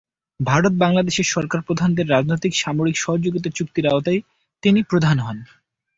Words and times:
ভারত-বাংলাদেশের 0.39 1.27
সরকার 1.27 1.59
প্রধানদের 1.61 2.05
রাজনৈতিক-সামরিক 2.09 2.95
সহযোগীতা 2.97 3.49
চুক্তির 3.49 3.85
আওতায় 3.87 4.19
তিনি 4.63 4.79
প্রধান 4.83 5.17
হন। 5.19 5.37